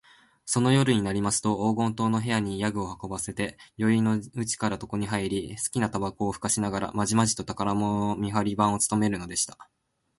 [0.47, 9.69] その夜になりますと、黄金塔の部屋に夜具を運ばせて、宵よいのうちから床にはいり、すきなたばこをふかしながら、まじまじと宝物の見はり番をつとめるのでした。